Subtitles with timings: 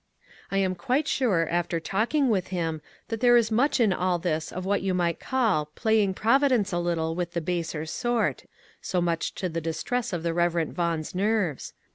[0.49, 4.51] I am quite sure after talking with him that there is much in all this
[4.51, 8.45] of what you might call ^^ playing Providence a little with the baser sort"
[8.91, 10.69] (so much to the distress of the Rev.
[10.69, 11.75] Vaughan's nerves).